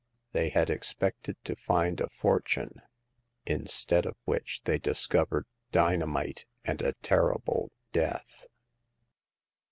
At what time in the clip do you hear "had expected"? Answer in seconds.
0.49-1.37